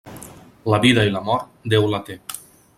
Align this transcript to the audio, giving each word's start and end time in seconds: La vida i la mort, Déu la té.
La 0.75 0.79
vida 0.85 1.05
i 1.09 1.13
la 1.17 1.23
mort, 1.29 1.53
Déu 1.75 1.89
la 1.95 2.03
té. 2.11 2.21